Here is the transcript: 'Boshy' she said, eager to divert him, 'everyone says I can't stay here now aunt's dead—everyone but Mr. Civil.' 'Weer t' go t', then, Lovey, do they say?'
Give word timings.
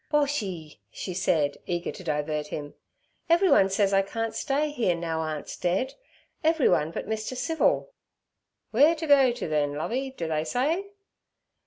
'Boshy' 0.11 0.79
she 0.89 1.13
said, 1.13 1.59
eager 1.67 1.91
to 1.91 2.03
divert 2.03 2.47
him, 2.47 2.73
'everyone 3.29 3.69
says 3.69 3.93
I 3.93 4.01
can't 4.01 4.33
stay 4.33 4.71
here 4.71 4.95
now 4.95 5.19
aunt's 5.21 5.55
dead—everyone 5.55 6.89
but 6.89 7.07
Mr. 7.07 7.37
Civil.' 7.37 7.91
'Weer 8.71 8.95
t' 8.95 9.05
go 9.05 9.31
t', 9.31 9.45
then, 9.45 9.75
Lovey, 9.75 10.09
do 10.09 10.27
they 10.27 10.43
say?' 10.43 10.87